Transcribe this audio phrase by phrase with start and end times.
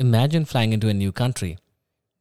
[0.00, 1.58] Imagine flying into a new country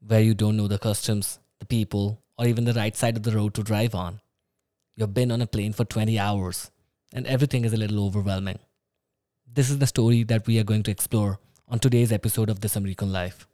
[0.05, 3.31] where you don't know the customs, the people, or even the right side of the
[3.31, 4.19] road to drive on.
[4.97, 6.71] You've been on a plane for 20 hours
[7.13, 8.59] and everything is a little overwhelming.
[9.47, 11.39] This is the story that we are going to explore
[11.69, 13.47] on today's episode of This American Life.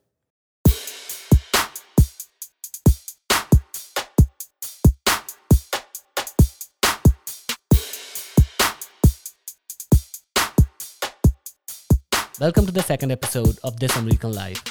[12.37, 14.61] Welcome to the second episode of This American Life.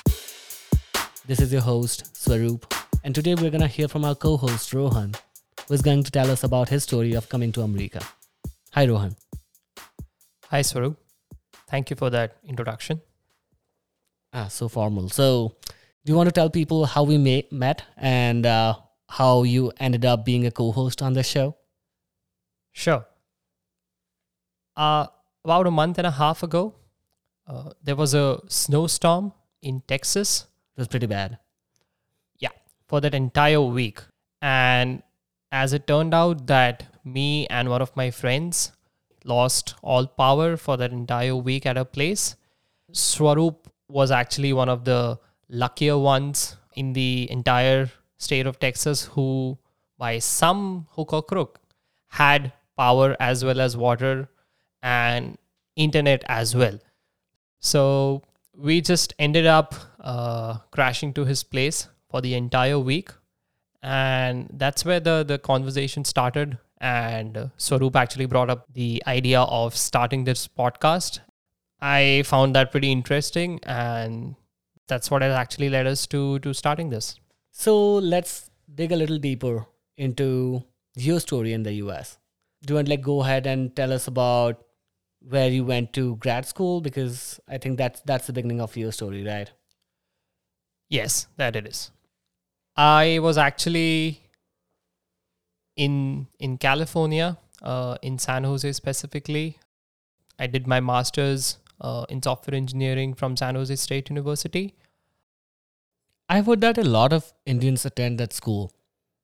[1.26, 2.70] This is your host, Swaroop,
[3.02, 5.14] and today we're going to hear from our co host, Rohan,
[5.66, 8.02] who is going to tell us about his story of coming to America.
[8.74, 9.16] Hi, Rohan.
[10.50, 10.98] Hi, Swaroop.
[11.66, 13.00] Thank you for that introduction.
[14.34, 15.08] Ah, so formal.
[15.08, 15.56] So,
[16.04, 18.74] do you want to tell people how we may, met and uh,
[19.08, 21.56] how you ended up being a co host on the show?
[22.72, 23.06] Sure.
[24.76, 25.06] Uh,
[25.46, 26.74] about a month and a half ago,
[27.46, 30.46] uh, there was a snowstorm in Texas.
[30.76, 31.38] It was pretty bad.
[32.38, 32.50] Yeah,
[32.88, 34.00] for that entire week.
[34.42, 35.02] And
[35.52, 38.72] as it turned out that me and one of my friends
[39.24, 42.36] lost all power for that entire week at a place.
[42.92, 43.56] Swaroop
[43.88, 49.58] was actually one of the luckier ones in the entire state of Texas who,
[49.98, 51.60] by some hook or crook,
[52.08, 54.28] had power as well as water
[54.82, 55.38] and
[55.76, 56.78] internet as well.
[57.64, 58.22] So
[58.54, 63.10] we just ended up uh, crashing to his place for the entire week.
[63.82, 66.58] And that's where the, the conversation started.
[66.78, 71.20] And uh, Swaroop actually brought up the idea of starting this podcast.
[71.80, 73.60] I found that pretty interesting.
[73.62, 74.36] And
[74.86, 77.18] that's what has actually led us to, to starting this.
[77.50, 79.64] So let's dig a little deeper
[79.96, 80.62] into
[80.96, 82.18] your story in the US.
[82.62, 84.62] Do you want to like go ahead and tell us about
[85.28, 88.92] where you went to grad school because I think that's that's the beginning of your
[88.92, 89.50] story, right?
[90.88, 91.90] Yes, that it is.
[92.76, 94.20] I was actually
[95.76, 99.58] in in California, uh, in San Jose specifically.
[100.38, 104.74] I did my master's uh, in software engineering from San Jose State University.
[106.28, 108.72] I've heard that a lot of Indians attend that school.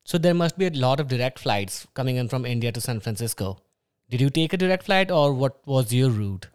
[0.04, 3.00] So there must be a lot of direct flights coming in from India to San
[3.00, 3.58] Francisco.
[4.10, 6.48] Did you take a direct flight or what was your route?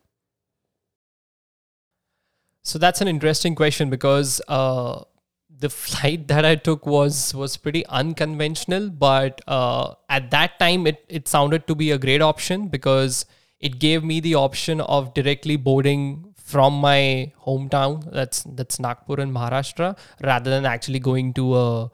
[2.64, 5.04] So that's an interesting question because uh,
[5.50, 11.06] the flight that I took was was pretty unconventional, but uh, at that time it
[11.08, 13.26] it sounded to be a great option because
[13.60, 19.32] it gave me the option of directly boarding from my hometown that's that's Nagpur in
[19.32, 21.92] Maharashtra rather than actually going to a,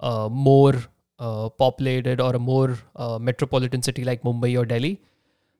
[0.00, 0.74] a more
[1.18, 5.00] uh, populated or a more uh, metropolitan city like Mumbai or Delhi.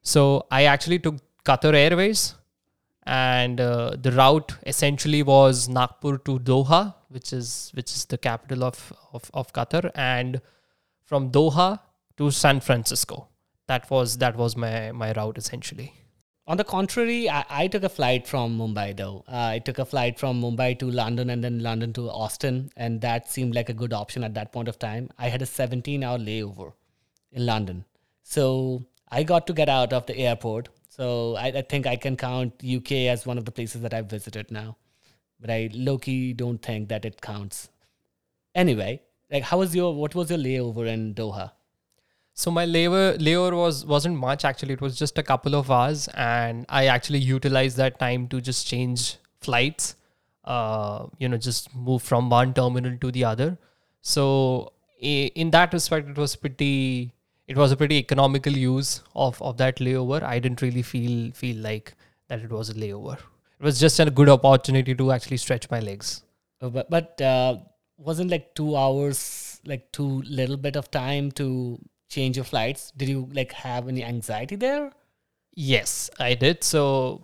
[0.02, 2.34] So I actually took Qatar Airways,
[3.06, 8.64] and uh, the route essentially was Nagpur to Doha, which is which is the capital
[8.64, 10.40] of, of of Qatar, and
[11.04, 11.80] from Doha
[12.16, 13.28] to San Francisco.
[13.66, 15.94] That was that was my my route essentially.
[16.46, 19.24] On the contrary, I, I took a flight from Mumbai though.
[19.26, 23.00] Uh, I took a flight from Mumbai to London and then London to Austin, and
[23.00, 25.08] that seemed like a good option at that point of time.
[25.18, 26.74] I had a 17 hour layover
[27.32, 27.86] in London.
[28.22, 30.68] So I got to get out of the airport.
[30.90, 34.10] So I, I think I can count UK as one of the places that I've
[34.10, 34.76] visited now.
[35.40, 37.70] But I low key don't think that it counts.
[38.54, 39.00] Anyway,
[39.30, 41.52] like how was your what was your layover in Doha?
[42.36, 44.74] So my layover layover was wasn't much actually.
[44.74, 48.66] It was just a couple of hours, and I actually utilized that time to just
[48.66, 49.94] change flights.
[50.44, 53.56] Uh, you know, just move from one terminal to the other.
[54.02, 57.12] So in that respect, it was pretty.
[57.46, 60.22] It was a pretty economical use of of that layover.
[60.22, 61.94] I didn't really feel feel like
[62.28, 63.14] that it was a layover.
[63.14, 66.22] It was just a good opportunity to actually stretch my legs.
[66.60, 67.58] Uh, but but uh,
[67.96, 71.78] wasn't like two hours like too little bit of time to
[72.14, 72.92] change your flights?
[72.96, 74.92] Did you like have any anxiety there?
[75.54, 76.64] Yes i did.
[76.64, 77.22] So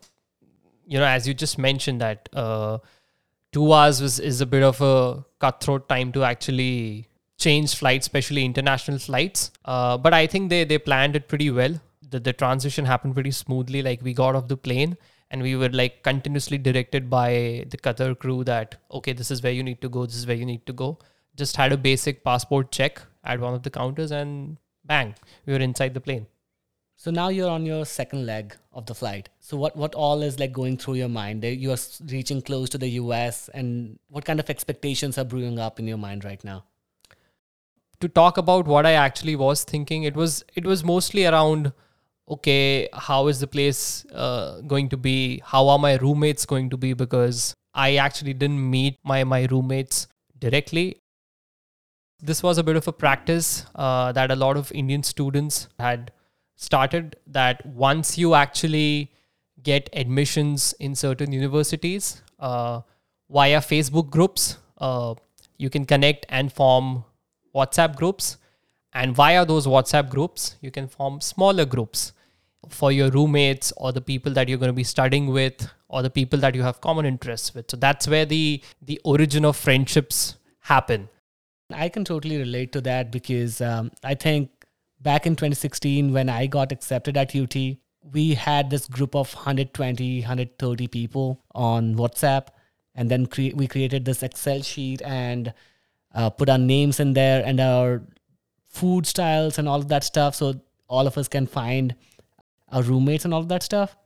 [0.87, 2.79] you know as you just mentioned that uh,
[3.53, 7.07] two hours was, is a bit of a cutthroat time to actually
[7.39, 9.51] change flights especially international flights.
[9.65, 11.81] Uh, but i think they they planned it pretty well.
[12.11, 13.83] The, the transition happened pretty smoothly.
[13.83, 14.97] Like we got off the plane
[15.31, 19.53] and we were like continuously directed by the qatar crew that okay this is where
[19.53, 20.99] you need to go this is where you need to go.
[21.37, 24.59] Just had a basic passport check at one of the counters and
[24.91, 25.15] bang,
[25.47, 26.27] we were inside the plane.
[27.03, 29.29] So now you're on your second leg of the flight.
[29.49, 31.45] So what what all is like going through your mind?
[31.45, 31.79] You are
[32.15, 36.01] reaching close to the US, and what kind of expectations are brewing up in your
[36.03, 36.59] mind right now?
[38.01, 41.73] To talk about what I actually was thinking, it was it was mostly around
[42.37, 45.43] okay, how is the place uh, going to be?
[45.45, 46.93] How are my roommates going to be?
[46.93, 47.55] Because
[47.87, 50.07] I actually didn't meet my my roommates
[50.47, 51.00] directly.
[52.23, 56.13] This was a bit of a practice uh, that a lot of Indian students had
[56.57, 57.17] started.
[57.27, 59.13] That once you actually
[59.63, 62.81] get admissions in certain universities uh,
[63.31, 65.15] via Facebook groups, uh,
[65.57, 67.05] you can connect and form
[67.55, 68.37] WhatsApp groups.
[68.93, 72.13] And via those WhatsApp groups, you can form smaller groups
[72.69, 76.11] for your roommates or the people that you're going to be studying with or the
[76.11, 77.71] people that you have common interests with.
[77.71, 81.09] So that's where the the origin of friendships happen.
[81.73, 84.51] I can totally relate to that because um, I think
[85.01, 87.55] back in 2016 when I got accepted at UT,
[88.13, 92.49] we had this group of 120, 130 people on WhatsApp,
[92.95, 95.53] and then cre- we created this Excel sheet and
[96.15, 98.03] uh, put our names in there and our
[98.67, 100.55] food styles and all of that stuff, so
[100.89, 101.95] all of us can find
[102.71, 103.97] our roommates and all of that stuff.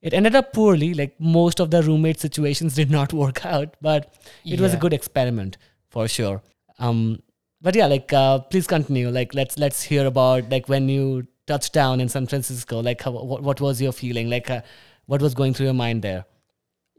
[0.00, 0.94] It ended up poorly.
[0.94, 4.14] Like most of the roommate situations did not work out, but
[4.44, 5.56] it was a good experiment
[5.90, 6.42] for sure.
[6.82, 7.22] Um,
[7.60, 9.08] but yeah, like uh, please continue.
[9.08, 12.80] Like let's let's hear about like when you touched down in San Francisco.
[12.80, 14.28] Like how, what what was your feeling?
[14.28, 14.62] Like uh,
[15.06, 16.24] what was going through your mind there?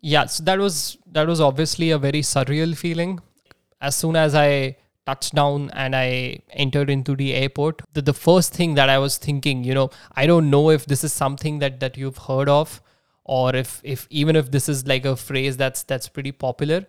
[0.04, 3.20] yeah so that was that was obviously a very surreal feeling
[3.82, 4.76] as soon as i
[5.06, 9.18] touched down and i entered into the airport the, the first thing that i was
[9.18, 12.82] thinking you know i don't know if this is something that that you've heard of
[13.24, 16.86] or if if even if this is like a phrase that's that's pretty popular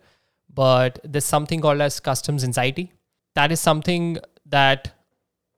[0.53, 2.91] but there's something called as customs anxiety.
[3.35, 4.93] That is something that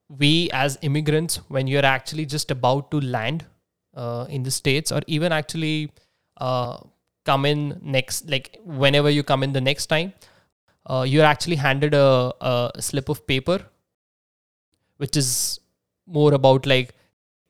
[0.09, 3.45] we as immigrants when you're actually just about to land
[3.95, 5.91] uh, in the states or even actually
[6.37, 6.77] uh,
[7.25, 10.13] come in next like whenever you come in the next time
[10.85, 13.59] uh, you're actually handed a, a slip of paper
[14.97, 15.59] which is
[16.05, 16.95] more about like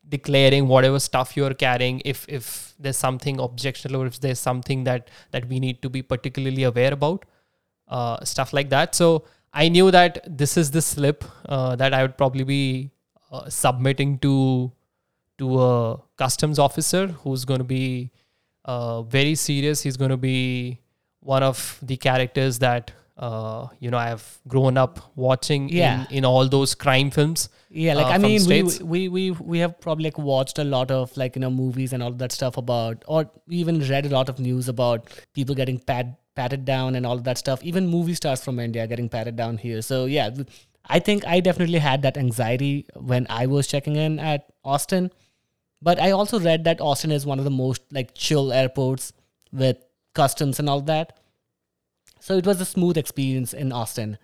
[0.09, 5.09] declaring whatever stuff you're carrying if if there's something objectionable or if there's something that
[5.31, 7.25] that we need to be particularly aware about
[7.87, 8.95] uh, stuff like that.
[8.95, 12.91] So i knew that this is the slip uh, that i would probably be
[13.31, 14.71] uh, submitting to
[15.37, 18.11] to a customs officer who's going to be
[18.65, 19.81] uh, very serious.
[19.81, 20.79] He's going to be
[21.19, 26.05] one of the characters that uh, you know i've grown up watching Yeah.
[26.09, 28.59] in, in all those crime films Yeah, like uh, I mean, we,
[28.91, 32.01] we we we have probably like watched a lot of like you know movies and
[32.03, 35.09] all that stuff about, or even read a lot of news about
[35.39, 37.63] people getting pat patted down and all that stuff.
[37.71, 39.81] Even movie stars from India getting patted down here.
[39.89, 40.29] So yeah,
[40.97, 42.73] I think I definitely had that anxiety
[43.11, 45.11] when I was checking in at Austin.
[45.81, 49.11] But I also read that Austin is one of the most like chill airports
[49.51, 49.77] with
[50.13, 51.19] customs and all that.
[52.27, 54.17] So it was a smooth experience in Austin.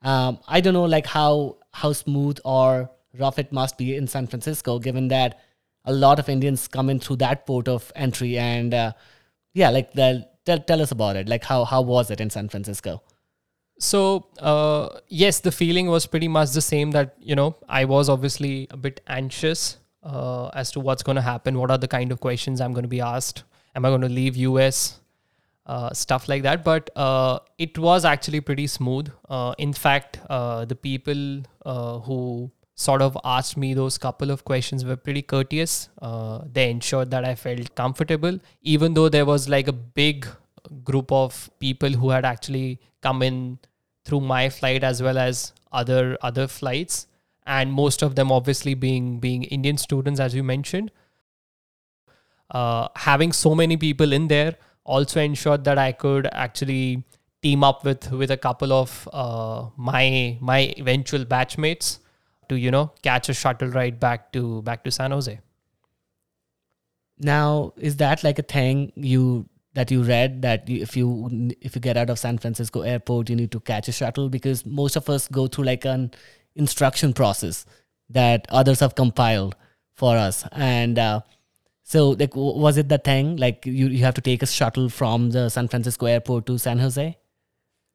[0.00, 4.26] Um, I don't know like how how smooth or rough it must be in San
[4.26, 5.38] Francisco, given that
[5.84, 8.38] a lot of Indians come in through that port of entry.
[8.38, 8.92] And uh,
[9.52, 11.28] yeah, like the, tell tell us about it.
[11.28, 13.02] Like how how was it in San Francisco?
[13.78, 16.92] So uh, yes, the feeling was pretty much the same.
[16.92, 21.28] That you know, I was obviously a bit anxious uh, as to what's going to
[21.30, 21.58] happen.
[21.58, 23.44] What are the kind of questions I'm going to be asked?
[23.74, 25.01] Am I going to leave US?
[25.64, 26.64] Uh, stuff like that.
[26.64, 29.08] But uh, it was actually pretty smooth.
[29.28, 34.44] Uh, in fact, uh, the people uh, who sort of asked me those couple of
[34.44, 35.88] questions were pretty courteous.
[36.52, 40.26] They ensured that I felt comfortable, even though there was like a big
[40.82, 43.60] group of people who had actually come in
[44.04, 47.06] through my flight as well as other other flights
[47.46, 50.90] and most of them obviously being being indian students as you mentioned
[52.96, 57.04] having so many people in there also ensured that i could actually
[57.42, 61.98] team up with with a couple of uh, my my eventual batchmates
[62.48, 65.38] to you know catch a shuttle ride back to back to san jose.
[67.18, 71.80] Now, is that like a thing you that you read that if you if you
[71.80, 74.28] get out of San Francisco airport, you need to catch a shuttle?
[74.28, 76.10] Because most of us go through like an
[76.56, 77.64] instruction process
[78.10, 79.54] that others have compiled
[79.94, 81.20] for us, and uh,
[81.92, 85.30] so like was it the thing like you you have to take a shuttle from
[85.30, 87.16] the San Francisco airport to San Jose?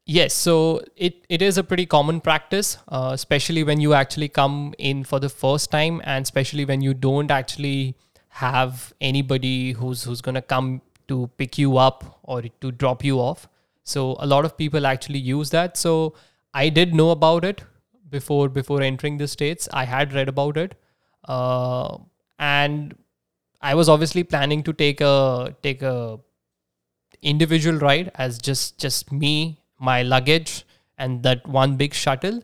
[0.10, 4.74] Yes, so it, it is a pretty common practice, uh, especially when you actually come
[4.78, 7.98] in for the first time, and especially when you don't actually
[8.30, 13.50] have anybody who's who's gonna come to pick you up or to drop you off.
[13.84, 15.76] So a lot of people actually use that.
[15.76, 16.14] So
[16.54, 17.66] I did know about it
[18.10, 19.68] before before entering the states.
[19.74, 20.80] I had read about it,
[21.40, 21.98] uh,
[22.40, 22.96] and
[23.62, 26.20] I was obviously planning to take a take a
[27.22, 30.66] individual ride as just just me my luggage
[30.98, 32.42] and that one big shuttle.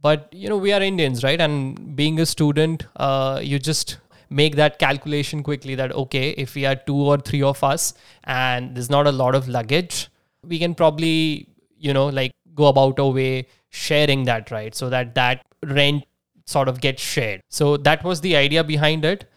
[0.00, 1.40] But you know we are indians right?
[1.40, 3.98] And being a student uh, you just
[4.30, 7.94] make that calculation quickly that okay if we are two or three of us
[8.24, 10.08] and there's not a lot of luggage
[10.42, 11.46] we can probably
[11.78, 14.74] you know like go about our way sharing that right?
[14.74, 16.04] So that that rent
[16.46, 17.40] sort of gets shared.
[17.48, 19.28] So that was the idea behind it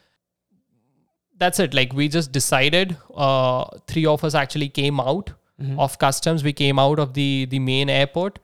[1.38, 1.74] that's it.
[1.74, 5.32] Like we just decided uh three of us actually came out
[5.78, 6.44] of customs.
[6.44, 8.40] We came out of the the main airport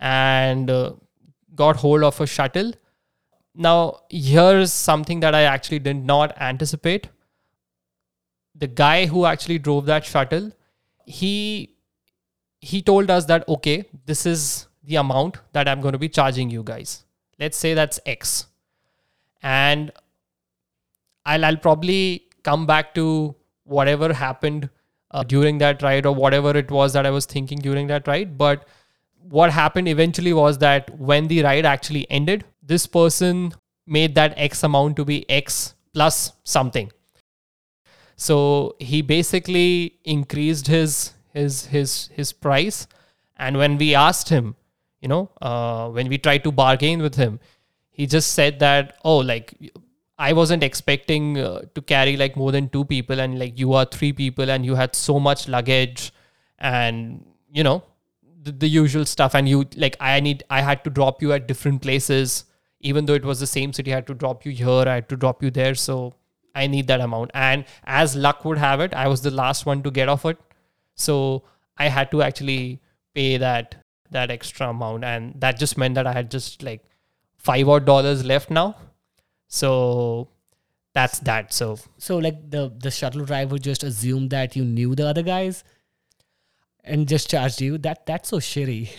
[0.00, 0.92] and uh,
[1.54, 2.72] got hold of a shuttle.
[3.54, 7.08] Now here's something that i actually did not anticipate.
[8.54, 10.52] The guy who actually drove that shuttle
[11.06, 11.74] he
[12.60, 16.50] he told us that okay this is the amount that i'm going to be charging
[16.50, 17.04] you guys.
[17.38, 18.46] Let's say that's x.
[19.42, 19.92] And
[21.24, 24.70] I'll, I'll probably come back to whatever happened
[25.10, 28.36] uh, during that ride or whatever it was that I was thinking during that ride.
[28.38, 28.66] But
[29.28, 33.52] what happened eventually was that when the ride actually ended, this person
[33.86, 36.90] made that X amount to be X plus something.
[38.16, 42.86] So he basically increased his his his his price,
[43.36, 44.56] and when we asked him,
[45.00, 47.38] you know, uh, when we tried to bargain with him,
[47.90, 49.54] he just said that oh like
[50.18, 53.84] I wasn't expecting uh, to carry like more than two people, and like you are
[53.84, 56.12] three people, and you had so much luggage,
[56.58, 57.84] and you know
[58.42, 59.34] the, the usual stuff.
[59.34, 62.44] And you like I need I had to drop you at different places,
[62.80, 63.92] even though it was the same city.
[63.92, 66.14] I had to drop you here, I had to drop you there, so
[66.54, 67.30] I need that amount.
[67.34, 70.38] And as luck would have it, I was the last one to get off it,
[70.96, 71.44] so
[71.76, 72.80] I had to actually
[73.14, 73.76] pay that
[74.10, 76.82] that extra amount, and that just meant that I had just like
[77.36, 78.74] five odd dollars left now
[79.48, 80.28] so
[80.94, 81.52] that's that.
[81.52, 85.64] So So like the the shuttle driver just assumed that you knew the other guys
[86.84, 87.78] and just charged you.
[87.78, 88.90] That that's so shitty.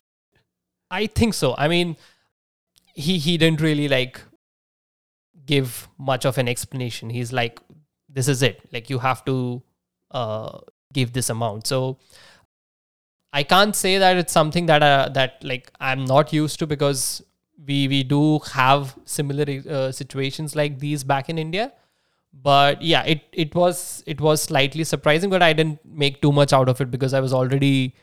[0.91, 1.55] I think so.
[1.57, 1.97] I mean,
[2.93, 4.21] he he didn't really like
[5.45, 7.09] give much of an explanation.
[7.09, 7.59] He's like,
[8.07, 8.61] "This is it.
[8.73, 9.61] Like you have to
[10.11, 10.59] uh,
[10.93, 11.97] give this amount." So
[13.31, 17.21] I can't say that it's something that uh, that like I'm not used to because
[17.65, 21.73] we we do have similar uh, situations like these back in India.
[22.31, 26.53] But yeah, it it was it was slightly surprising, but I didn't make too much
[26.53, 27.95] out of it because I was already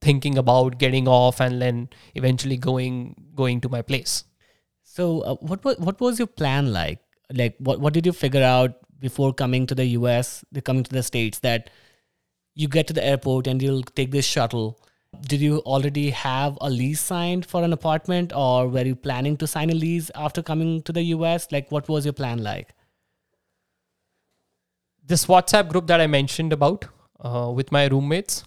[0.00, 4.24] thinking about getting off and then eventually going going to my place.
[4.82, 7.00] So uh, what was what was your plan like?
[7.32, 10.90] Like what what did you figure out before coming to the US, the coming to
[10.90, 11.70] the states that
[12.54, 14.80] you get to the airport and you'll take this shuttle
[15.22, 19.46] did you already have a lease signed for an apartment or were you planning to
[19.46, 21.50] sign a lease after coming to the US?
[21.50, 22.74] Like, what was your plan like?
[25.04, 26.84] This WhatsApp group that I mentioned about
[27.20, 28.44] uh, with my roommates.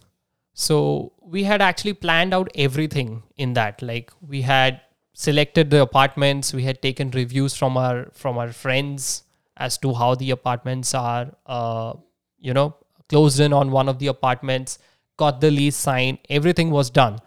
[0.53, 3.81] So we had actually planned out everything in that.
[3.81, 4.81] Like we had
[5.13, 9.23] selected the apartments, we had taken reviews from our from our friends
[9.57, 11.31] as to how the apartments are.
[11.45, 11.93] Uh,
[12.37, 12.75] you know,
[13.09, 14.77] closed in on one of the apartments
[15.21, 17.19] got the lease signed, everything was done.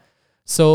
[0.44, 0.66] So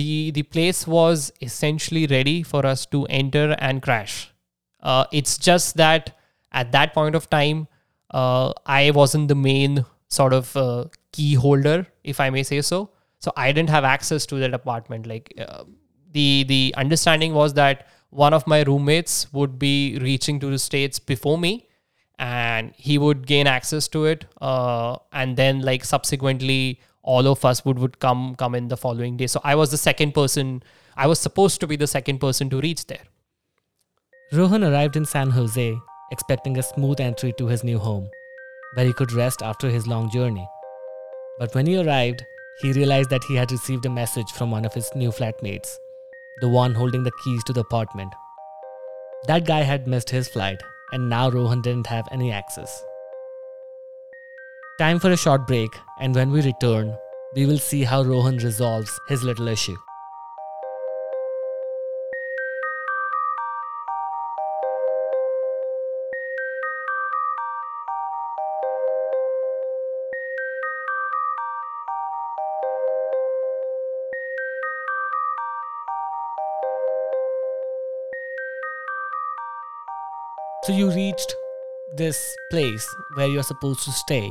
[0.00, 4.16] the the place was essentially ready for us to enter and crash.
[4.82, 6.16] Uh, it's just that
[6.52, 7.66] at that point of time,
[8.12, 12.90] uh, I wasn't the main sort of uh, key holder, if I may say so.
[13.18, 15.06] So I didn't have access to that apartment.
[15.06, 15.64] Like uh,
[16.12, 20.98] the the understanding was that one of my roommates would be reaching to the states
[20.98, 21.68] before me,
[22.22, 27.64] and he would gain access to it uh, and then like subsequently all of us
[27.64, 29.26] would would come come in the following day.
[29.26, 30.62] So i was the second person
[31.04, 33.06] i was supposed to be the second person to reach there.
[34.40, 35.68] Rohan arrived in san jose
[36.12, 38.08] expecting a smooth entry to his new home
[38.74, 40.46] where he could rest after his long journey.
[41.40, 42.24] But when he arrived
[42.60, 45.78] he realized that he had received a message from one of his new flatmates
[46.44, 48.14] the one holding the keys to the apartment.
[49.26, 50.62] That guy had missed his flight
[50.92, 52.84] and now Rohan didn't have any access.
[54.78, 55.70] Time for a short break,
[56.00, 56.96] and when we return,
[57.34, 59.76] we will see how Rohan resolves his little issue.
[80.64, 81.34] So you reached
[81.96, 84.30] this place where you're supposed to stay.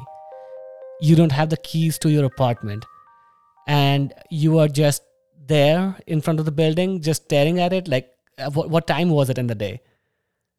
[1.01, 2.85] You don't have the keys to your apartment.
[3.67, 5.03] And you are just
[5.45, 7.89] there in front of the building, just staring at it.
[7.89, 9.81] Like, uh, what, what time was it in the day?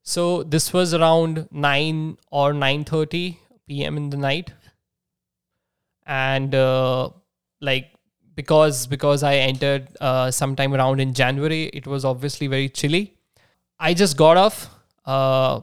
[0.02, 3.97] So this was around 9 or 9.30 p.m.
[3.97, 4.52] in the night.
[6.05, 7.09] And uh,
[7.62, 7.93] like
[8.35, 13.14] because because I entered uh, sometime around in January, it was obviously very chilly.
[13.79, 14.69] I just got off
[15.04, 15.61] uh,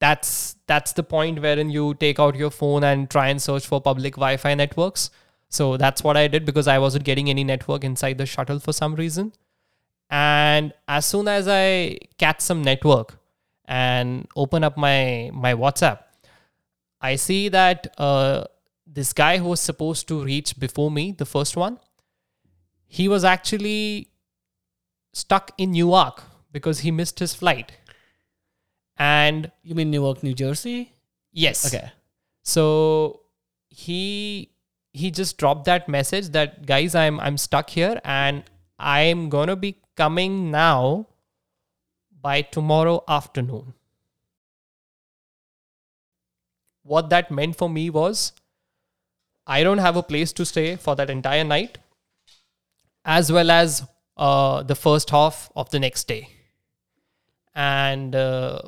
[0.00, 3.80] that's that's the point wherein you take out your phone and try and search for
[3.80, 5.10] public Wi-Fi networks.
[5.48, 8.72] So that's what I did because I wasn't getting any network inside the shuttle for
[8.72, 9.32] some reason.
[10.10, 13.18] And as soon as I catch some network
[13.66, 16.00] and open up my my WhatsApp,
[17.00, 18.44] I see that uh,
[18.86, 21.78] this guy who was supposed to reach before me, the first one,
[22.86, 24.08] he was actually
[25.12, 27.72] stuck in Newark because he missed his flight.
[28.96, 30.92] And You mean Newark, New Jersey?
[31.32, 31.90] yes, Okay.
[32.42, 33.20] so
[33.70, 34.50] he
[34.92, 38.44] he just dropped that message that guys I'm I'm stuck here and
[38.78, 41.06] I'm going to be coming now
[42.20, 43.72] by tomorrow afternoon.
[46.82, 48.32] What that meant for me was
[49.46, 51.78] I don't have a place to stay for that entire night
[53.04, 53.84] as well as
[54.16, 56.28] uh, the first half of the next day.
[57.54, 58.60] And uh,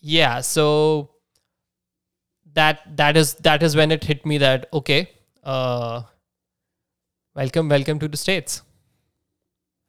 [0.00, 1.10] yeah, so
[2.54, 5.08] that that is that is when it hit me that okay
[5.44, 6.02] uh
[7.34, 8.62] welcome welcome to the states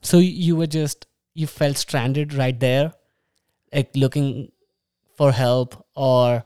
[0.03, 2.94] So you were just you felt stranded right there,
[3.74, 4.51] like looking
[5.15, 6.44] for help, or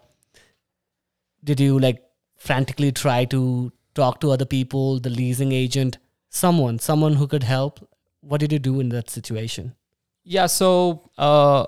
[1.43, 2.03] did you like
[2.38, 5.98] frantically try to talk to other people, the leasing agent,
[6.29, 7.79] someone, someone who could help?
[8.22, 9.75] What did you do in that situation?
[10.24, 11.65] yeah so uh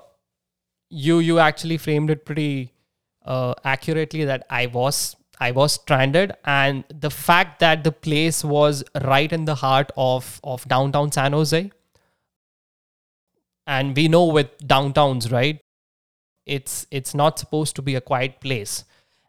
[0.90, 2.72] you you actually framed it pretty
[3.24, 6.32] uh accurately that i was i was stranded.
[6.44, 11.32] And the fact that the place was right in the heart of of downtown san
[11.32, 11.70] jose.
[13.66, 15.60] And we know with downtowns right?
[16.46, 18.84] It's it's not supposed to be a quiet place.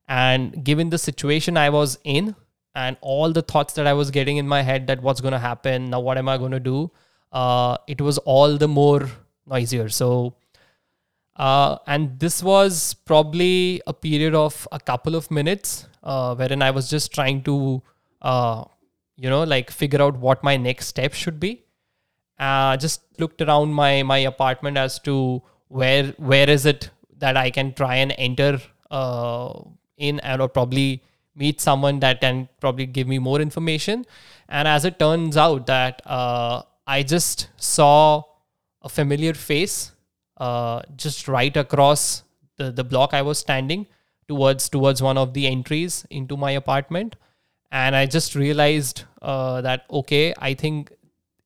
[0.07, 2.35] And given the situation i was in
[2.75, 5.39] and all the thoughts that i was getting in my head that what's going to
[5.39, 6.91] happen now what am i going to do?
[7.31, 9.07] Uh, it was all the more
[9.45, 9.89] noisier.
[9.89, 10.35] So
[11.39, 16.71] uh, and this was probably a period of a couple of minutes uh, wherein i
[16.71, 17.81] was just trying to
[18.21, 18.63] uh,
[19.17, 21.63] you know like figure out what my next step should be
[22.39, 27.51] uh, just looked around my my apartment as to where where is it that I
[27.51, 29.53] can try and enter uh,
[29.97, 31.03] in and or probably
[31.35, 34.05] meet someone that can probably give me more information.
[34.47, 38.23] And as it turns out, that uh, I just saw
[38.81, 39.91] a familiar face
[40.39, 42.23] uh, just right across
[42.57, 43.87] the, the block I was standing
[44.27, 47.15] towards towards one of the entries into my apartment,
[47.71, 50.91] and I just realized uh, that okay, I think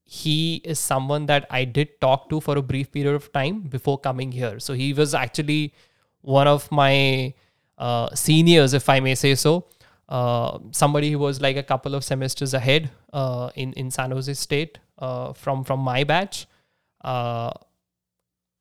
[0.04, 3.98] he is someone that I did talk to for a brief period of time before
[3.98, 4.60] coming here.
[4.60, 5.72] So he was actually
[6.20, 7.34] one of my
[7.78, 9.66] uh, seniors, if I may say so.
[10.08, 14.34] Uh, somebody who was like a couple of semesters ahead uh, in in San Jose
[14.34, 16.46] State uh, from from my batch,
[17.02, 17.52] uh,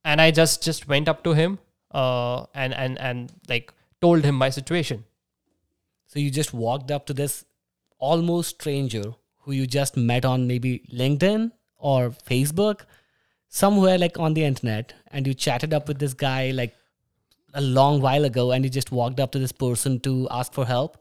[0.03, 1.59] and I just just went up to him
[1.91, 5.05] uh, and and and like told him my situation.
[6.07, 7.45] So you just walked up to this
[7.97, 9.03] almost stranger
[9.39, 12.81] who you just met on maybe LinkedIn or Facebook,
[13.49, 16.75] somewhere like on the internet, and you chatted up with this guy like
[17.53, 20.65] a long while ago, and you just walked up to this person to ask for
[20.65, 20.97] help.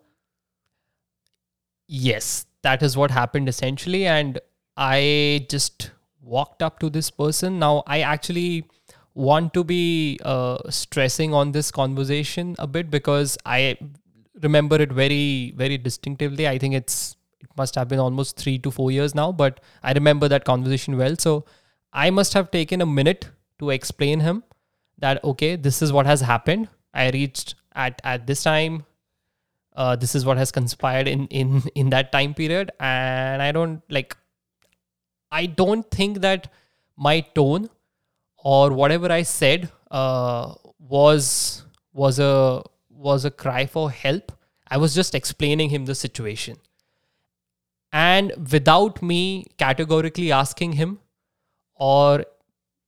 [1.87, 4.07] Yes, that is what happened essentially.
[4.07, 4.41] And
[4.77, 7.59] I just walked up to this person.
[7.59, 8.65] Now, I actually
[9.14, 13.77] want to be uh, stressing on this conversation a bit because I
[14.42, 16.48] remember it very, very distinctively.
[16.48, 19.92] I think it's it must have been almost three to four years now, but I
[19.92, 21.16] remember that conversation well.
[21.18, 21.44] So
[21.92, 24.44] I must have taken a minute to explain him
[24.98, 26.68] that okay, this is what has happened.
[26.94, 28.85] I reached at at this time
[29.77, 33.83] uh, this is what has conspired in in in that time period and i don't
[33.88, 34.16] like
[35.31, 36.53] i don't think that
[36.96, 37.68] my tone
[38.43, 44.33] or whatever i said uh, was was a was a cry for help
[44.69, 46.57] i was just explaining him the situation
[47.93, 50.99] and without me categorically asking him
[51.75, 52.25] or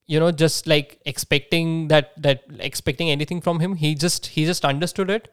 [0.07, 4.64] you know just like expecting that that expecting anything from him he just he just
[4.64, 5.31] understood it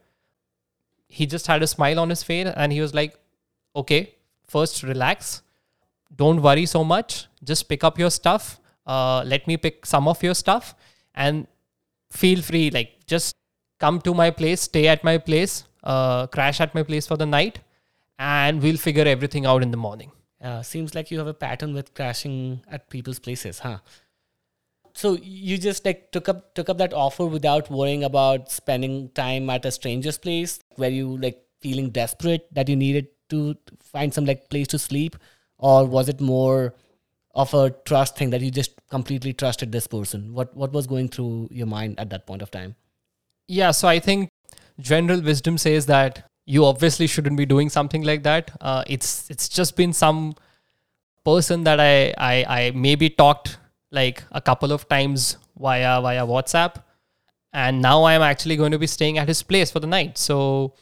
[1.11, 3.15] he just had a smile on his face and he was like,
[3.75, 4.15] okay,
[4.47, 5.41] first relax.
[6.15, 7.27] Don't worry so much.
[7.43, 8.60] Just pick up your stuff.
[8.91, 10.75] Uh, let me pick some of your stuff
[11.25, 11.47] and
[12.21, 12.69] feel free.
[12.77, 13.35] Like, just
[13.79, 17.29] come to my place, stay at my place, uh, crash at my place for the
[17.35, 17.59] night,
[18.19, 20.11] and we'll figure everything out in the morning.
[20.49, 22.37] Uh, seems like you have a pattern with crashing
[22.77, 23.77] at people's places, huh?
[24.93, 29.49] So you just like took up took up that offer without worrying about spending time
[29.49, 33.55] at a stranger's place, where you like feeling desperate that you needed to
[33.91, 35.15] find some like place to sleep,
[35.57, 36.73] or was it more
[37.33, 40.33] of a trust thing that you just completely trusted this person?
[40.33, 42.75] What what was going through your mind at that point of time?
[43.47, 44.29] Yeah, so I think
[44.79, 48.51] general wisdom says that you obviously shouldn't be doing something like that.
[48.59, 50.35] Uh, it's it's just been some
[51.23, 53.57] person that I, I I maybe talked
[53.91, 56.83] like a couple of times via via WhatsApp,
[57.53, 60.17] and now I am actually going to be staying at his place for the night.
[60.17, 60.73] So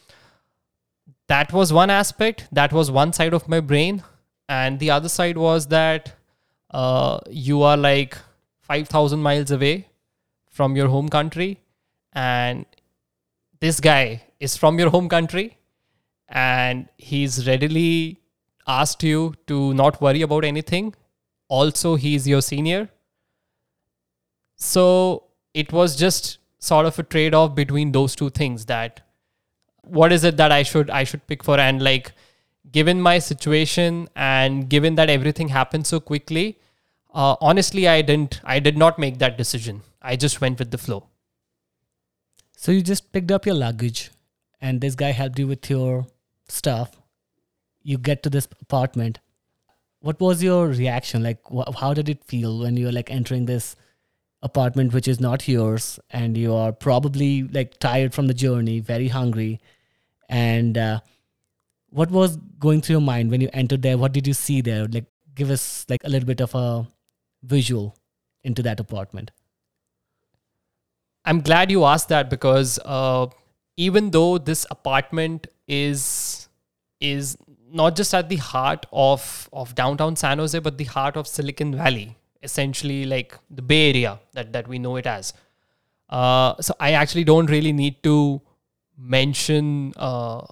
[1.27, 2.47] that was one aspect.
[2.51, 4.03] That was one side of my brain,
[4.47, 6.15] and the other side was that
[6.71, 8.17] uh, you are like
[8.61, 9.87] five thousand miles away
[10.49, 11.59] from your home country,
[12.13, 12.65] and
[13.59, 15.57] this guy is from your home country
[16.29, 18.19] and he's readily
[18.67, 20.93] asked you to not worry about anything.
[21.47, 22.89] Also, he's your senior.
[24.55, 29.01] So it was just sort of a trade off between those two things that
[29.81, 32.11] what is it that I should I should pick for and like
[32.71, 36.57] given my situation and given that everything happened so quickly
[37.13, 40.77] uh, honestly I didn't I did not make that decision I just went with the
[40.77, 41.07] flow
[42.55, 44.11] so you just picked up your luggage
[44.61, 46.07] and this guy helped you with your
[46.47, 46.91] stuff.
[47.81, 49.19] You get to this apartment.
[50.01, 51.23] What was your reaction?
[51.23, 53.75] Like, wh- how did it feel when you're like entering this
[54.41, 59.07] apartment, which is not yours, and you are probably like tired from the journey, very
[59.07, 59.59] hungry,
[60.27, 60.99] and uh,
[61.89, 63.97] what was going through your mind when you entered there?
[63.97, 64.87] What did you see there?
[64.87, 66.87] Like, give us like a little bit of a
[67.43, 67.95] visual
[68.43, 69.31] into that apartment.
[71.25, 73.27] I'm glad you asked that because uh,
[73.77, 76.47] even though this apartment is
[76.99, 77.37] is
[77.71, 81.75] not just at the heart of of downtown San Jose, but the heart of Silicon
[81.75, 85.33] Valley, essentially like the Bay Area that that we know it as.
[86.09, 88.41] Uh, so I actually don't really need to
[88.97, 90.45] mention uh,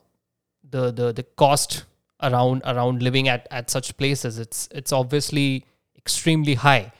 [0.69, 1.85] the the the cost
[2.21, 4.39] around around living at at such places.
[4.39, 5.65] It's it's obviously
[5.97, 6.91] extremely high,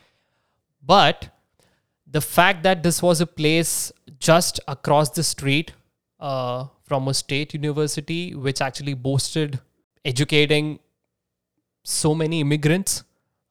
[0.83, 1.29] but
[2.09, 5.73] the fact that this was a place just across the street
[6.19, 9.59] uh, from a state university, which actually boasted
[10.05, 10.79] educating
[11.83, 13.03] so many immigrants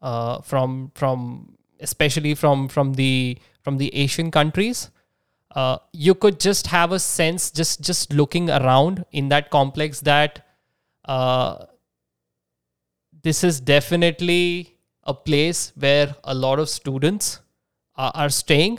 [0.03, 4.91] uh, from from especially from from the from the Asian countries.
[5.57, 10.47] Uh, you could just have a sense just just looking around in that complex that
[11.07, 11.65] uh,
[13.23, 17.41] this is definitely a place where a lot of students
[17.97, 18.79] are staying.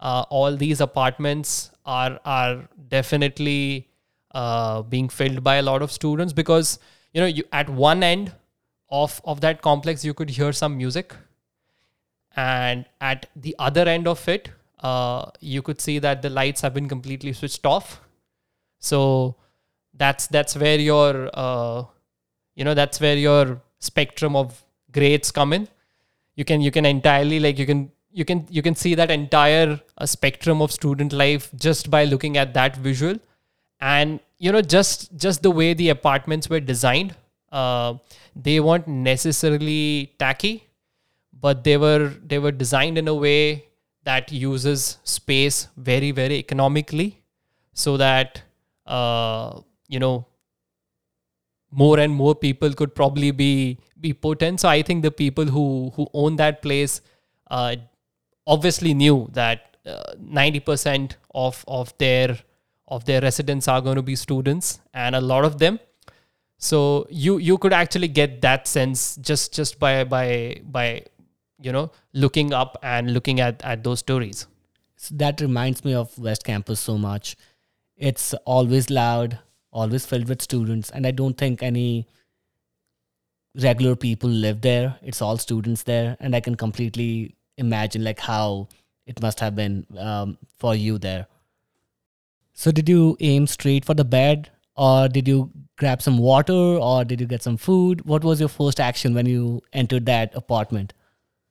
[0.00, 3.88] Uh, all these apartments are are definitely
[4.32, 6.80] uh, being filled by a lot of students because
[7.12, 8.32] you know you at one end
[8.90, 11.14] of of that complex you could hear some music
[12.36, 14.50] and at the other end of it
[14.80, 18.00] uh, you could see that the lights have been completely switched off.
[18.78, 19.36] So
[19.94, 21.84] that's that's where your uh,
[22.54, 24.62] you know that's where your spectrum of
[24.92, 25.68] grades come in.
[26.34, 29.80] You can you can entirely like you can you can you can see that entire
[29.96, 33.18] uh, spectrum of student life just by looking at that visual.
[33.80, 37.14] And you know just just the way the apartments were designed
[37.52, 37.94] uh,
[38.34, 40.64] they weren't necessarily tacky
[41.40, 43.64] but they were they were designed in a way
[44.10, 47.10] that uses space very very economically
[47.72, 48.42] so that
[48.86, 50.26] uh, you know
[51.70, 55.54] more and more people could probably be be put in so i think the people
[55.56, 55.66] who
[55.96, 57.00] who own that place
[57.50, 57.74] uh,
[58.46, 62.38] obviously knew that uh, 90% of of their
[62.88, 65.78] of their residents are going to be students and a lot of them.
[66.56, 71.04] So you you could actually get that sense just just by by by
[71.60, 74.46] you know looking up and looking at at those stories
[74.96, 77.36] so that reminds me of west campus so much
[77.96, 79.38] it's always loud
[79.72, 82.06] always filled with students and i don't think any
[83.62, 88.68] regular people live there it's all students there and i can completely imagine like how
[89.08, 91.26] it must have been um, for you there.
[92.52, 97.04] So did you aim straight for the bed or did you grab some water or
[97.04, 98.04] did you get some food?
[98.04, 100.92] What was your first action when you entered that apartment?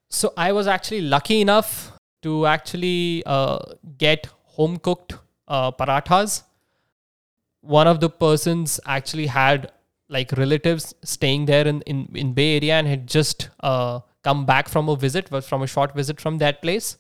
[0.10, 1.92] So I was actually lucky enough
[2.24, 3.60] to actually uh,
[3.98, 5.16] get home cooked
[5.48, 6.44] uh, parathas.
[7.62, 9.72] One of the persons actually had
[10.10, 14.70] like relatives staying there in, in, in Bay Area and had just uh, come back
[14.70, 16.98] from a visit, was from a short visit from that place,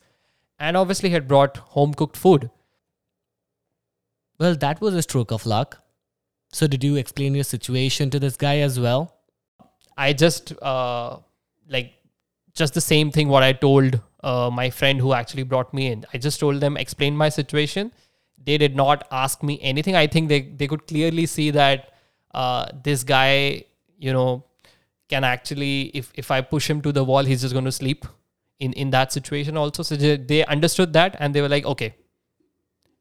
[0.60, 2.50] and obviously had brought home cooked food.
[4.39, 5.82] Well, that was a stroke of luck.
[6.52, 9.15] So, did you explain your situation to this guy as well?
[9.98, 11.17] I just uh,
[11.67, 11.97] like
[12.58, 16.06] just the same thing what I told uh, my friend who actually brought me in.
[16.13, 17.91] I just told them, explain my situation.
[18.43, 19.96] They did not ask me anything.
[19.96, 21.93] I think they they could clearly see that
[22.34, 23.63] uh, this guy,
[23.98, 24.43] you know,
[25.10, 28.06] can actually if if I push him to the wall, he's just going to sleep
[28.60, 29.84] in in that situation also.
[29.84, 31.96] So they, understood that and they were like, okay,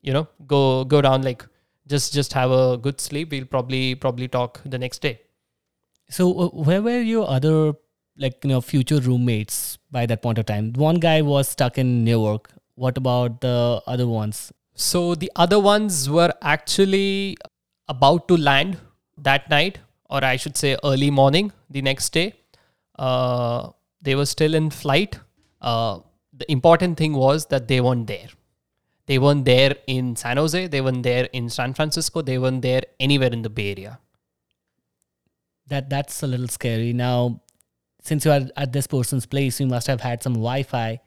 [0.02, 1.46] you know, go go down like
[1.86, 3.30] just just have a good sleep.
[3.30, 5.20] We'll probably probably talk the next day.
[6.08, 7.74] So uh, where were your other
[8.18, 10.72] like you know future roommates by that point of time?
[10.74, 12.50] One guy was stuck in Newark.
[12.74, 14.52] What about the other ones?
[14.74, 17.36] So the other ones were actually
[17.88, 18.78] about to land
[19.18, 19.78] that night,
[20.10, 22.34] or I should say early morning the next day.
[22.98, 23.70] Uh,
[24.02, 25.18] they were still in flight.
[25.60, 26.00] Uh,
[26.32, 28.28] the important thing was that they weren't there.
[29.06, 30.66] They weren't there in San Jose.
[30.66, 32.22] They weren't there in San Francisco.
[32.22, 33.98] They weren't there anywhere in the Bay Area.
[35.68, 36.92] That that's a little scary.
[36.92, 37.40] Now,
[38.06, 41.00] since you are at this person's place, you must have had some Wi-Fi.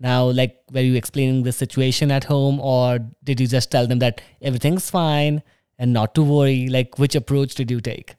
[0.00, 4.00] Now, like, were you explaining the situation at home, or did you just tell them
[4.00, 5.42] that everything's fine
[5.78, 6.68] and not to worry?
[6.68, 8.16] Like, which approach did you take?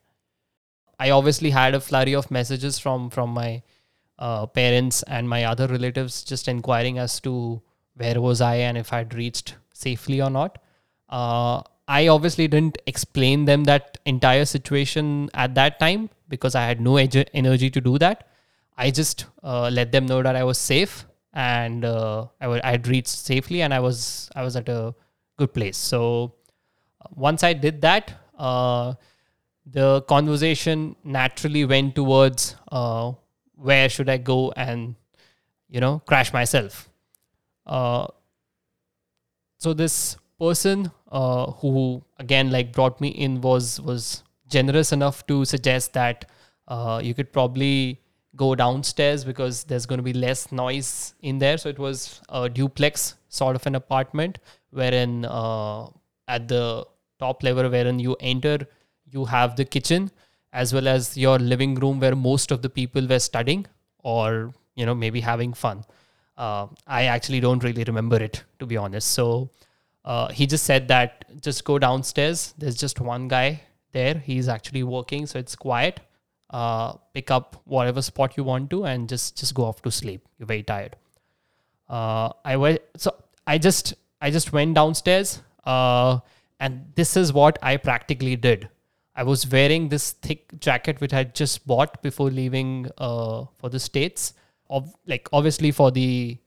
[0.99, 3.63] I obviously had a flurry of messages from from my
[4.19, 7.61] uh, parents and my other relatives, just inquiring as to
[7.95, 10.59] where was I and if I'd reached safely or not.
[11.09, 16.79] Uh, I obviously didn't explain them that entire situation at that time because I had
[16.79, 18.27] no energy to do that.
[18.77, 22.71] I just uh, let them know that I was safe and uh, I, w- I
[22.71, 24.95] had reached safely and I was I was at a
[25.37, 25.77] good place.
[25.77, 26.33] So
[27.01, 28.93] uh, once I did that, uh,
[29.65, 33.13] the conversation naturally went towards uh,
[33.55, 34.95] where should I go and
[35.69, 36.89] you know crash myself.
[37.65, 38.07] Uh,
[39.57, 41.73] so this person uh, who
[42.19, 44.23] again like brought me in was was
[44.55, 46.25] generous enough to suggest that
[46.67, 47.99] uh, you could probably
[48.35, 51.57] go downstairs because there's going to be less noise in there.
[51.57, 54.39] So it was a duplex sort of an apartment
[54.71, 55.87] wherein uh,
[56.27, 56.85] at the
[57.19, 58.57] top level wherein you enter
[59.11, 60.09] you have the kitchen
[60.51, 63.65] as well as your living room where most of the people were studying
[63.99, 65.83] or you know maybe having fun.
[66.35, 69.11] Uh, i actually don't really remember it to be honest.
[69.19, 69.49] So
[70.05, 72.53] uh, he just said that just go downstairs.
[72.57, 73.61] There's just one guy
[73.93, 74.15] there.
[74.15, 76.01] He's actually working, so it's quiet.
[76.49, 80.27] Uh, pick up whatever spot you want to, and just just go off to sleep.
[80.37, 80.95] You're very tired.
[81.89, 83.15] Uh, I went so
[83.47, 86.19] I just I just went downstairs, uh,
[86.59, 88.69] and this is what I practically did.
[89.15, 93.79] I was wearing this thick jacket which I just bought before leaving uh, for the
[93.79, 94.33] states.
[94.69, 96.37] Of like obviously for the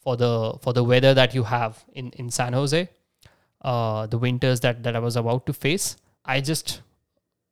[0.00, 2.88] for the for the weather that you have in in San Jose
[3.64, 5.96] uh, the winters that, that I was about to face.
[6.24, 6.82] I just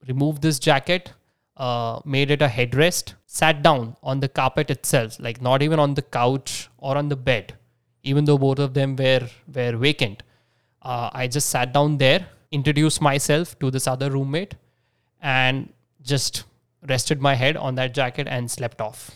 [0.07, 1.13] removed this jacket,
[1.57, 5.95] uh, made it a headrest, sat down on the carpet itself, like not even on
[5.95, 7.55] the couch or on the bed,
[8.03, 10.23] even though both of them were, were vacant.
[10.83, 14.55] Uh, I just sat down there, introduced myself to this other roommate,
[15.23, 15.73] and
[16.03, 16.45] just
[16.89, 19.13] rested my head on that jacket and slept off.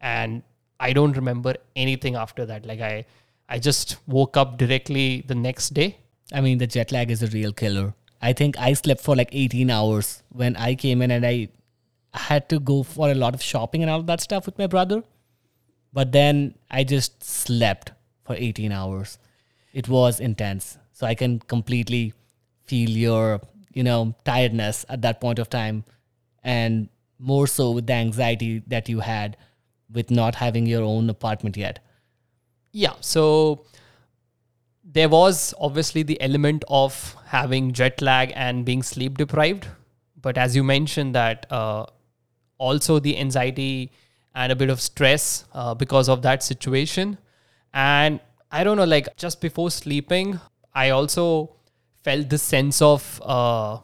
[0.00, 0.42] And
[0.80, 2.66] I don't remember anything after that.
[2.66, 3.06] Like I,
[3.48, 5.98] I just woke up directly the next day
[6.32, 7.94] I mean, the jet lag is a real killer.
[8.20, 11.48] I think I slept for like 18 hours when I came in and I
[12.12, 15.02] had to go for a lot of shopping and all that stuff with my brother.
[15.92, 17.92] But then I just slept
[18.24, 19.18] for 18 hours.
[19.72, 20.78] It was intense.
[20.92, 22.12] So I can completely
[22.64, 23.40] feel your,
[23.72, 25.84] you know, tiredness at that point of time
[26.42, 26.88] and
[27.18, 29.36] more so with the anxiety that you had
[29.90, 31.78] with not having your own apartment yet.
[32.72, 32.94] Yeah.
[33.00, 33.64] So
[34.90, 39.66] there was obviously the element of having jet lag and being sleep deprived.
[40.20, 41.86] But as you mentioned that uh,
[42.56, 43.92] also the anxiety
[44.34, 47.18] and a bit of stress uh, because of that situation.
[47.74, 48.20] And
[48.50, 50.38] i don't know like just before sleeping
[50.74, 51.54] i also
[52.02, 53.78] felt this sense of uh,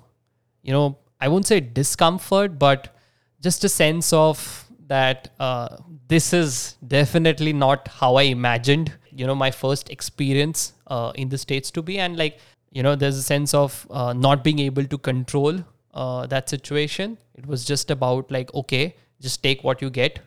[0.63, 2.97] you know i won't say discomfort but
[3.41, 5.77] just a sense of that uh,
[6.09, 11.39] this is definitely not how i imagined you know my first experience uh, in the
[11.39, 11.99] states to be.
[11.99, 12.39] And like
[12.71, 15.61] you know there's a sense of uh, not being able to control
[15.95, 17.19] uh, that situation.
[17.35, 20.21] It was just about like okay just take what you get.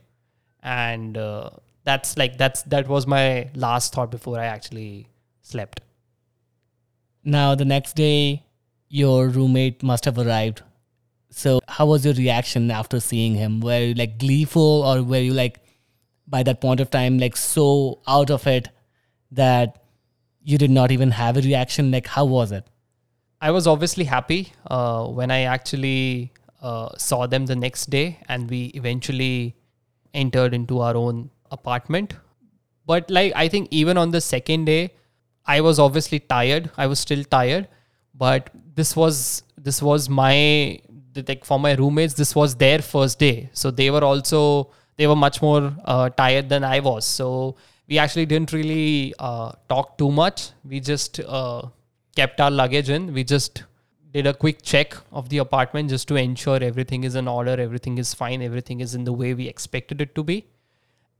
[0.64, 1.50] And uh,
[1.84, 5.08] that's like that's that was my last thought before i actually
[5.42, 5.82] slept.
[7.24, 8.44] Now the next day
[8.90, 10.64] your roommate must have arrived.
[11.30, 13.60] So how was your reaction after seeing him?
[13.60, 15.60] Were you like gleeful or were you like
[16.28, 18.70] by that point of time like so out of it
[19.32, 19.84] that
[20.42, 21.92] you did not even have a reaction?
[21.92, 22.66] Like, how was it?
[23.42, 28.50] I was obviously happy uh, when I actually uh, saw them the next day and
[28.50, 29.56] we eventually
[30.14, 32.16] entered into our own apartment.
[32.86, 34.94] But, like, I think even on the second day,
[35.46, 36.72] I was obviously tired.
[36.78, 37.68] I was still tired,
[38.14, 40.80] but this was this was my
[41.28, 45.16] like for my roommates, this was their first day, so they were also they were
[45.16, 47.06] much more uh, tired than I was.
[47.06, 47.56] So
[47.88, 50.52] we actually didn't really uh, talk too much.
[50.66, 51.64] We just uh,
[52.16, 53.14] kept our luggage in.
[53.14, 53.64] We just
[54.12, 57.98] did a quick check of the apartment just to ensure everything is in order, everything
[57.98, 60.46] is fine, everything is in the way we expected it to be,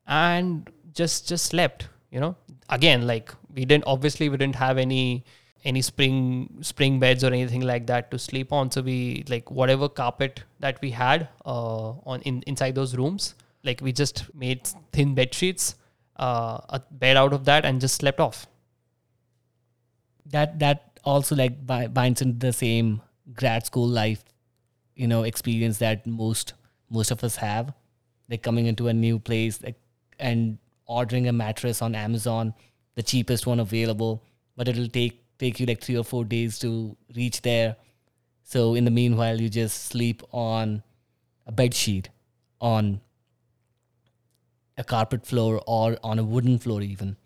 [0.08, 1.88] and just just slept.
[2.12, 2.36] You know,
[2.70, 5.24] again, like we didn't obviously we didn't have any
[5.66, 9.90] any spring spring beds or anything like that to sleep on so we like whatever
[9.90, 15.14] carpet that we had uh, on in, inside those rooms like we just made thin
[15.16, 15.76] bed sheets
[16.18, 18.48] uh, a bed out of that and just slept off.
[20.26, 23.02] That that also like binds into the same
[23.34, 24.24] grad school life
[24.96, 26.54] you know experience that most
[26.90, 27.74] most of us have.
[28.30, 29.80] Like coming into a new place like
[30.20, 32.54] and ordering a mattress on amazon
[32.96, 34.24] the cheapest one available
[34.56, 37.76] but it'll take take you like three or four days to reach there.
[38.44, 40.84] So in the meanwhile you just sleep on
[41.46, 42.10] a bed sheet
[42.60, 43.02] on
[44.78, 47.18] a carpet floor or on a wooden floor even.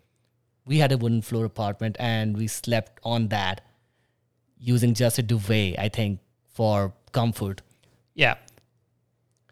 [0.66, 3.62] We had a wooden floor apartment and we slept on that
[4.58, 6.20] using just a duvet i think
[6.52, 7.62] for comfort.
[8.14, 8.36] Yeah.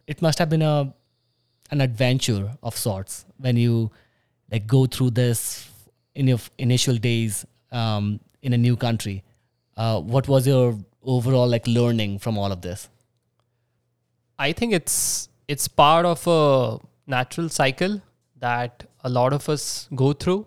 [0.06, 0.92] It must have been a
[1.70, 3.90] an adventure of sorts when you
[4.50, 5.70] like go through this
[6.16, 9.22] in your initial days um, in a new country.
[9.76, 12.88] Uh, what was your overall like learning from all of this?
[14.38, 16.78] I think it's it's part of a
[17.10, 18.00] natural cycle
[18.38, 20.46] that a lot of us go through.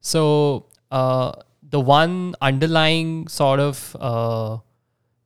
[0.00, 1.32] So uh,
[1.68, 4.58] the one underlying sort of uh,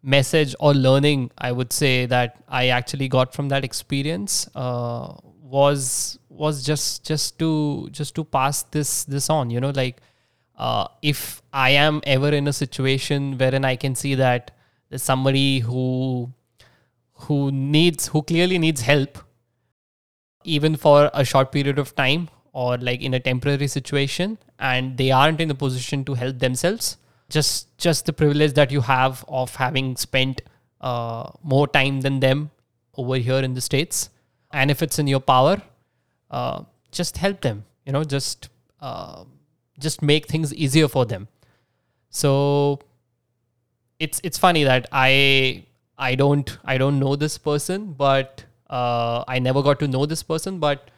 [0.02, 6.18] message or learning, I would say that I actually got from that experience uh, was
[6.28, 9.50] was just just to just to pass this this on.
[9.50, 10.00] You know, like
[10.56, 14.50] uh, if I am ever in a situation wherein I can see that
[14.88, 16.32] there's somebody who
[17.26, 19.18] who needs who clearly needs help
[20.44, 25.10] even for a short period of time or like in a temporary situation and they
[25.10, 26.96] aren't in a position to help themselves.
[27.28, 30.42] Just just the privilege that you have of having spent
[30.80, 32.50] uh, more time than them
[32.96, 34.10] over here in the states.
[34.52, 35.62] And if it's in your power
[36.30, 38.48] uh, just help them you know just
[38.80, 39.24] uh,
[39.78, 41.28] just make things easier for them.
[42.10, 42.80] So
[43.98, 45.64] it's it's funny that i
[45.98, 50.22] I don't I don't know this person, but uh, I never got to know this
[50.22, 50.60] person.
[50.60, 50.90] But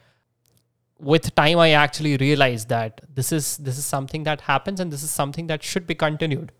[0.99, 5.03] with time, I actually realized that this is this is something that happens, and this
[5.03, 6.51] is something that should be continued.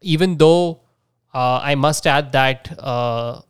[0.00, 0.80] Even though
[1.32, 3.40] uh, I must add that uh,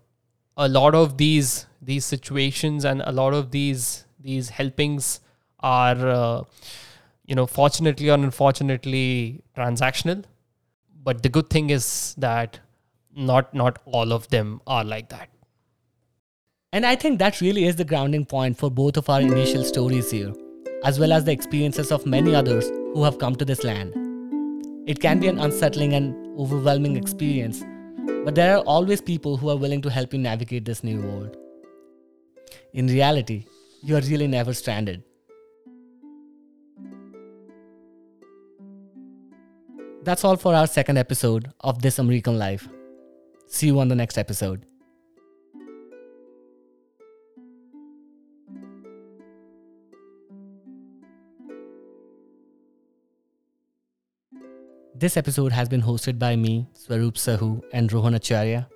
[0.56, 5.20] a lot of these these situations and a lot of these these helpings
[5.60, 6.42] are uh,
[7.24, 10.24] you know fortunately or unfortunately transactional.
[11.02, 12.60] But the good thing is that
[13.16, 15.31] not not all of them are like that
[16.72, 20.10] and i think that really is the grounding point for both of our initial stories
[20.10, 20.32] here
[20.84, 23.94] as well as the experiences of many others who have come to this land.
[24.88, 27.62] It can be an unsettling and overwhelming experience
[28.24, 31.36] but there are always people who are willing to help you navigate this new world.
[32.72, 33.44] In reality
[33.82, 35.04] you are really never stranded.
[40.02, 42.68] That's all for our second episode of this american life.
[43.46, 44.66] See you on the next episode.
[55.02, 58.68] This episode has been hosted by me, Swaroop Sahu, and Rohan Acharya.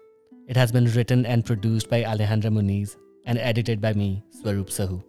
[0.48, 5.04] It has been written and produced by Alejandra Muniz and edited by me, Swaroop Sahu.